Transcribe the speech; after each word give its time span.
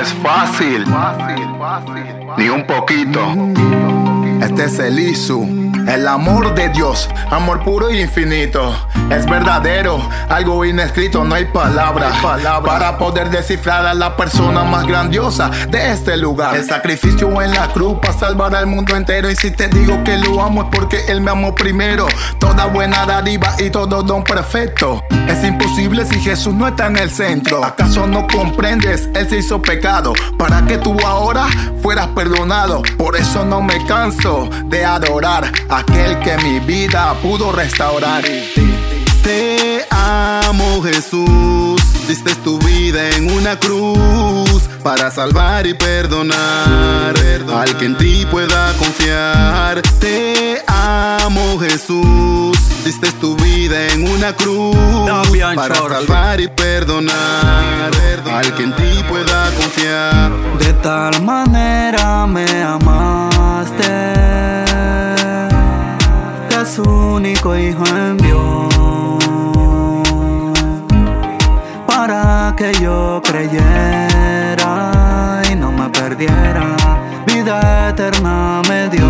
es 0.00 0.12
fácil, 0.14 0.84
ni 2.36 2.48
un 2.48 2.66
poquito. 2.66 3.20
Este 4.40 4.64
es 4.64 4.78
el 4.78 4.98
ISU. 4.98 5.65
El 5.86 6.08
amor 6.08 6.54
de 6.54 6.68
Dios, 6.70 7.08
amor 7.30 7.62
puro 7.62 7.90
y 7.90 8.00
infinito, 8.00 8.76
es 9.08 9.24
verdadero, 9.24 10.00
algo 10.28 10.64
inescrito, 10.64 11.22
no 11.24 11.36
hay 11.36 11.44
palabras 11.44 12.16
para 12.64 12.98
poder 12.98 13.30
descifrar 13.30 13.86
a 13.86 13.94
la 13.94 14.16
persona 14.16 14.64
más 14.64 14.84
grandiosa 14.86 15.50
de 15.70 15.92
este 15.92 16.16
lugar. 16.16 16.56
El 16.56 16.66
sacrificio 16.66 17.40
en 17.40 17.52
la 17.52 17.68
cruz 17.68 17.98
para 18.00 18.12
salvar 18.12 18.54
al 18.56 18.66
mundo 18.66 18.96
entero. 18.96 19.30
Y 19.30 19.36
si 19.36 19.50
te 19.50 19.68
digo 19.68 20.02
que 20.02 20.16
lo 20.16 20.42
amo 20.42 20.64
es 20.64 20.68
porque 20.72 21.04
Él 21.08 21.20
me 21.20 21.30
amó 21.30 21.54
primero. 21.54 22.06
Toda 22.38 22.66
buena 22.66 23.06
dádiva 23.06 23.54
y 23.58 23.70
todo 23.70 24.02
don 24.02 24.24
perfecto. 24.24 25.04
Es 25.28 25.44
imposible 25.44 26.04
si 26.04 26.20
Jesús 26.20 26.54
no 26.54 26.66
está 26.66 26.86
en 26.86 26.96
el 26.96 27.10
centro. 27.10 27.64
¿Acaso 27.64 28.06
no 28.06 28.26
comprendes? 28.26 29.08
Él 29.14 29.28
se 29.28 29.38
hizo 29.38 29.60
pecado 29.62 30.12
para 30.38 30.62
que 30.64 30.78
tú 30.78 30.96
ahora 31.04 31.46
fueras 31.82 32.08
perdonado. 32.08 32.82
Por 32.96 33.16
eso 33.16 33.44
no 33.44 33.60
me 33.60 33.84
canso 33.86 34.48
de 34.66 34.84
adorar 34.84 35.52
aquel 35.76 36.18
que 36.20 36.36
mi 36.38 36.60
vida 36.60 37.14
pudo 37.22 37.52
restaurar. 37.52 38.24
Te 39.22 39.84
amo 39.90 40.82
Jesús, 40.82 41.80
diste 42.08 42.34
tu 42.36 42.58
vida 42.60 43.10
en 43.10 43.30
una 43.30 43.58
cruz 43.58 44.68
para 44.82 45.10
salvar 45.10 45.66
y 45.66 45.74
perdonar 45.74 47.14
al 47.52 47.76
que 47.76 47.84
en 47.86 47.96
ti 47.98 48.26
pueda 48.30 48.72
confiar. 48.78 49.82
Te 50.00 50.62
amo 50.66 51.58
Jesús, 51.58 52.56
diste 52.84 53.10
tu 53.20 53.36
vida 53.36 53.88
en 53.88 54.08
una 54.08 54.32
cruz 54.32 54.76
para 55.54 55.74
salvar 55.74 56.40
y 56.40 56.48
perdonar 56.48 57.90
al 58.32 58.54
que 58.54 58.62
en 58.62 58.76
ti 58.76 59.04
pueda 59.08 59.50
confiar. 59.60 60.30
De 60.58 60.72
tal 60.74 61.22
manera 61.22 62.26
me 62.26 62.62
amaste 62.62 63.05
único 67.46 67.56
hijo 67.56 67.84
envió 67.96 68.68
para 71.86 72.54
que 72.56 72.72
yo 72.80 73.20
creyera 73.22 74.92
y 75.50 75.54
no 75.54 75.70
me 75.72 75.88
perdiera. 75.90 76.76
Vida 77.26 77.90
eterna 77.90 78.62
me 78.68 78.88
dio. 78.88 79.06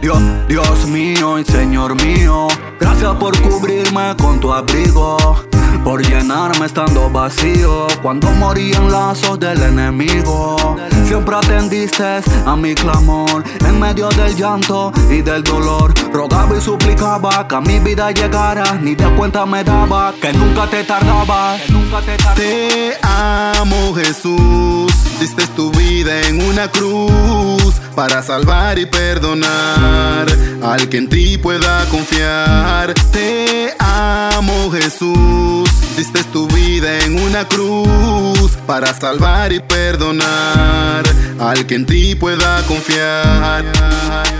Dios, 0.00 0.18
Dios 0.48 0.86
mío 0.86 1.38
y 1.38 1.44
Señor 1.44 1.94
mío, 2.02 2.48
gracias 2.78 3.14
por 3.14 3.40
cubrirme 3.40 4.14
con 4.18 4.40
tu 4.40 4.52
abrigo 4.52 5.43
por 5.84 6.02
llenarme 6.02 6.64
estando 6.64 7.10
vacío 7.10 7.86
cuando 8.02 8.30
morían 8.30 8.90
lazos 8.90 9.38
del 9.38 9.62
enemigo. 9.62 10.76
Siempre 11.06 11.36
atendiste 11.36 12.20
a 12.46 12.56
mi 12.56 12.74
clamor 12.74 13.44
en 13.66 13.78
medio 13.78 14.08
del 14.08 14.34
llanto 14.34 14.90
y 15.10 15.20
del 15.20 15.44
dolor. 15.44 15.92
Rogaba 16.12 16.56
y 16.56 16.60
suplicaba 16.60 17.46
que 17.46 17.54
a 17.54 17.60
mi 17.60 17.78
vida 17.78 18.10
llegara, 18.10 18.78
ni 18.80 18.94
de 18.94 19.04
cuenta 19.16 19.44
me 19.44 19.62
daba 19.62 20.14
que 20.20 20.32
nunca 20.32 20.66
te 20.66 20.82
tardaba. 20.84 21.56
Que 21.58 21.72
nunca 21.72 22.00
te, 22.00 22.16
tardaba. 22.16 22.34
te 22.34 22.96
amo, 23.02 23.94
Jesús. 23.94 24.92
Diste 25.20 25.46
tu 25.48 25.70
vida 25.70 26.22
en 26.22 26.40
una 26.42 26.68
cruz 26.68 27.80
para 27.94 28.22
salvar 28.22 28.78
y 28.78 28.86
perdonar 28.86 30.26
al 30.62 30.88
que 30.88 30.96
en 30.96 31.08
ti 31.08 31.38
pueda 31.38 31.84
confiar. 31.90 32.94
Te 33.12 33.74
amo, 33.78 34.70
Jesús. 34.70 35.73
Diste 35.96 36.24
tu 36.24 36.48
vida 36.48 36.98
en 37.04 37.20
una 37.20 37.46
cruz 37.46 38.56
para 38.66 38.92
salvar 38.92 39.52
y 39.52 39.60
perdonar 39.60 41.04
al 41.38 41.66
que 41.66 41.76
en 41.76 41.86
ti 41.86 42.16
pueda 42.16 42.62
confiar. 42.66 43.64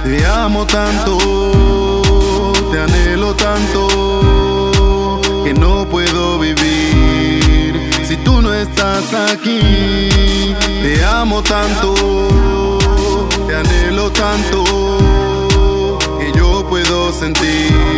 Te 0.03 0.27
amo 0.27 0.67
tanto, 0.67 2.53
te 2.73 2.81
anhelo 2.81 3.35
tanto 3.35 5.21
que 5.45 5.55
no 5.55 5.89
puedo 5.89 6.41
vivir 6.41 7.81
si 8.05 8.17
tú 8.17 8.43
no 8.43 8.53
estás 8.53 9.15
aquí. 9.15 9.61
Te 10.83 11.05
amo 11.05 11.41
tanto, 11.43 11.95
te 13.47 13.55
anhelo 13.55 14.11
tanto 14.11 15.99
que 16.19 16.33
yo 16.37 16.67
puedo 16.69 17.13
sentir. 17.13 17.94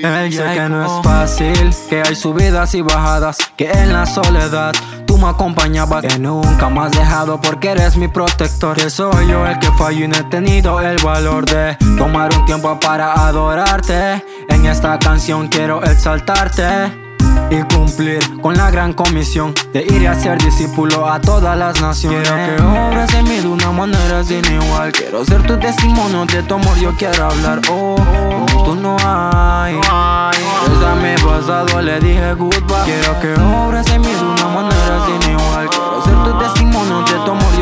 Sé 0.00 0.54
que 0.54 0.68
no 0.68 0.84
es 0.84 1.04
fácil, 1.04 1.74
que 1.88 2.02
hay 2.02 2.16
subidas 2.16 2.74
y 2.74 2.82
bajadas, 2.82 3.38
que 3.56 3.70
en 3.70 3.92
la 3.92 4.06
soledad 4.06 4.72
tú 5.06 5.18
me 5.18 5.28
acompañabas, 5.28 6.02
que 6.02 6.18
nunca 6.18 6.68
me 6.70 6.80
has 6.80 6.92
dejado 6.92 7.40
porque 7.40 7.70
eres 7.70 7.96
mi 7.96 8.08
protector. 8.08 8.76
Que 8.76 8.88
soy 8.88 9.28
yo 9.28 9.46
el 9.46 9.58
que 9.58 9.70
fallo 9.72 10.04
y 10.04 10.08
no 10.08 10.16
he 10.16 10.24
tenido 10.24 10.80
el 10.80 10.96
valor 11.02 11.44
de 11.44 11.76
tomar 11.98 12.34
un 12.34 12.46
tiempo 12.46 12.78
para 12.80 13.12
adorarte. 13.26 14.24
En 14.48 14.66
esta 14.66 14.98
canción 14.98 15.48
quiero 15.48 15.82
exaltarte 15.82 17.09
y 17.50 17.62
cumplir 17.74 18.40
con 18.40 18.54
la 18.56 18.70
gran 18.70 18.92
comisión 18.92 19.52
de 19.72 19.82
ir 19.82 20.06
a 20.08 20.14
ser 20.14 20.38
discípulo 20.38 21.08
a 21.08 21.20
todas 21.20 21.58
las 21.58 21.80
naciones. 21.80 22.28
Quiero 22.28 22.56
que 22.56 22.62
obres 22.62 23.14
en 23.14 23.24
mí 23.24 23.38
de 23.38 23.48
una 23.48 23.70
manera 23.72 24.22
sin 24.22 24.44
igual. 24.44 24.92
Quiero 24.92 25.24
ser 25.24 25.42
tu 25.46 25.58
testimonio 25.58 26.24
de 26.26 26.42
tu 26.42 26.54
amor, 26.54 26.76
yo 26.78 26.92
quiero 26.96 27.26
hablar. 27.26 27.60
Oh, 27.68 27.96
como 27.96 28.64
tú 28.64 28.74
no 28.76 28.96
hay. 29.02 29.74
Desde 29.74 30.86
a 30.86 30.94
mi 30.94 31.14
pasado 31.16 31.82
le 31.82 31.98
dije 32.00 32.34
goodbye. 32.34 32.84
Quiero 32.84 33.18
que 33.20 33.34
obres 33.34 33.86
en 33.88 34.00
mí 34.00 34.08
de 34.08 34.22
una 34.22 34.48
manera 34.48 35.06
sin 35.06 35.30
igual. 35.30 35.68
Quiero 35.68 36.04
ser 36.04 36.14
tu 36.24 36.38
testimonio 36.38 37.00
de 37.00 37.14
tu 37.24 37.30
amor, 37.30 37.52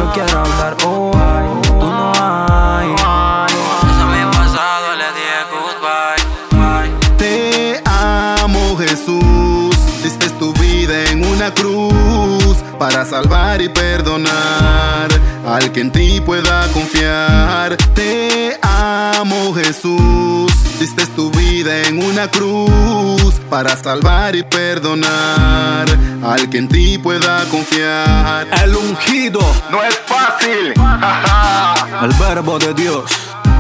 diste 10.08 10.30
tu 10.38 10.54
vida 10.54 11.04
en 11.10 11.22
una 11.22 11.52
cruz 11.52 12.56
para 12.78 13.04
salvar 13.04 13.60
y 13.60 13.68
perdonar 13.68 15.08
al 15.46 15.70
que 15.70 15.82
en 15.82 15.92
ti 15.92 16.22
pueda 16.24 16.66
confiar. 16.72 17.76
Te 17.94 18.58
amo 18.62 19.52
Jesús, 19.52 20.50
diste 20.80 21.04
tu 21.08 21.30
vida 21.32 21.82
en 21.82 22.02
una 22.02 22.26
cruz 22.26 23.34
para 23.50 23.76
salvar 23.76 24.34
y 24.34 24.42
perdonar 24.44 25.86
al 26.24 26.48
que 26.48 26.56
en 26.56 26.68
ti 26.68 26.96
pueda 26.96 27.44
confiar. 27.50 28.46
El 28.64 28.76
ungido 28.76 29.40
no 29.70 29.82
es 29.84 29.94
fácil. 30.06 30.72
El 32.02 32.12
verbo 32.14 32.58
de 32.58 32.72
Dios. 32.72 33.10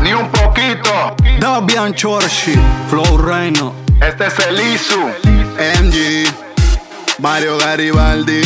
Ni 0.02 0.14
un 0.14 0.30
poquito. 0.30 1.14
Davian 1.40 1.92
Chorchi, 1.92 2.54
Flow 2.88 3.18
Reino. 3.18 3.74
Este 4.00 4.28
es 4.28 4.38
el 4.38 4.60
ISU. 4.60 5.37
Mario 7.30 7.58
Garibaldi, 7.58 8.40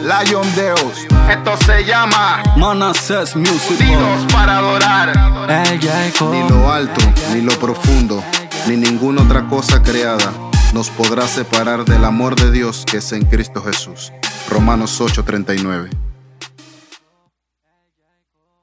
Lion 0.00 0.54
Deus. 0.56 1.06
Esto 1.28 1.58
se 1.58 1.84
llama 1.84 2.42
Manassés 2.56 3.36
Music. 3.36 3.78
Unidos 3.78 4.32
para 4.32 4.56
adorar. 4.56 5.10
El 5.50 5.78
ni 5.78 6.48
lo 6.48 6.72
alto, 6.72 7.04
ni 7.34 7.42
lo 7.42 7.52
profundo, 7.58 8.24
ni 8.66 8.76
ninguna 8.78 9.20
otra 9.22 9.46
cosa 9.46 9.82
creada 9.82 10.32
nos 10.72 10.88
podrá 10.88 11.28
separar 11.28 11.84
del 11.84 12.06
amor 12.06 12.34
de 12.34 12.50
Dios 12.50 12.82
que 12.86 12.96
es 12.96 13.12
en 13.12 13.26
Cristo 13.26 13.62
Jesús. 13.62 14.10
Romanos 14.48 14.98
8:39. 14.98 16.05